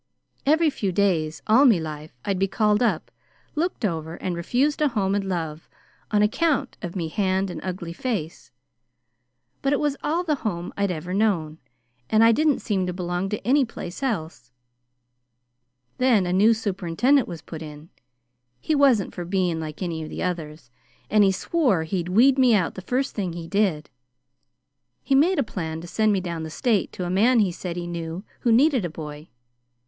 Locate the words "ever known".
10.89-11.59